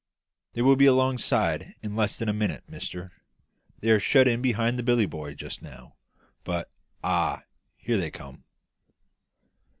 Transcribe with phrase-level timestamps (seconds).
[0.53, 3.11] "They will be alongside in less than a minute, mister.
[3.81, 5.93] They are shut in behind that billy boy just now;
[6.43, 6.71] but
[7.03, 7.43] Ah,
[7.77, 8.43] here they come!"